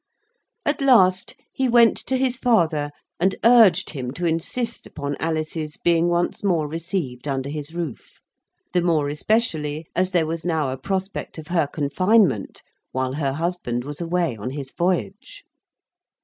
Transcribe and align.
At 0.65 0.81
last 0.81 1.35
he 1.53 1.69
went 1.69 1.95
to 2.07 2.17
his 2.17 2.35
father 2.37 2.89
and 3.19 3.35
urged 3.43 3.91
him 3.91 4.09
to 4.13 4.25
insist 4.25 4.87
upon 4.87 5.15
Alice's 5.19 5.77
being 5.77 6.07
once 6.07 6.43
more 6.43 6.67
received 6.67 7.27
under 7.27 7.49
his 7.49 7.75
roof; 7.75 8.19
the 8.73 8.81
more 8.81 9.09
especially 9.09 9.85
as 9.95 10.09
there 10.09 10.25
was 10.25 10.43
now 10.43 10.71
a 10.71 10.77
prospect 10.79 11.37
of 11.37 11.49
her 11.49 11.67
confinement 11.67 12.63
while 12.91 13.13
her 13.13 13.33
husband 13.33 13.83
was 13.83 14.01
away 14.01 14.35
on 14.35 14.49
his 14.49 14.71
voyage. 14.71 15.43